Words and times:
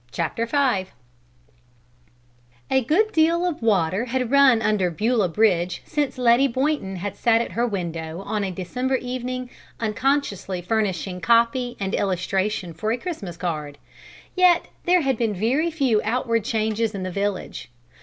V 0.15 0.23
A 2.71 2.83
good 2.83 3.11
deal 3.11 3.45
of 3.45 3.61
water 3.61 4.05
had 4.05 4.31
run 4.31 4.59
under 4.59 4.89
Beulah 4.89 5.29
Bridge 5.29 5.83
since 5.85 6.17
Letty 6.17 6.47
Boynton 6.47 6.95
had 6.95 7.15
sat 7.15 7.39
at 7.39 7.51
her 7.51 7.67
window 7.67 8.21
on 8.21 8.43
a 8.43 8.49
December 8.49 8.95
evening 8.95 9.51
unconsciously 9.79 10.59
furnishing 10.63 11.21
copy 11.21 11.77
and 11.79 11.93
illustration 11.93 12.73
for 12.73 12.91
a 12.91 12.97
Christmas 12.97 13.37
card; 13.37 13.77
yet 14.35 14.69
there 14.85 15.01
had 15.01 15.19
been 15.19 15.35
very 15.35 15.69
few 15.69 16.01
outward 16.03 16.43
changes 16.43 16.95
in 16.95 17.03
the 17.03 17.11
village. 17.11 17.69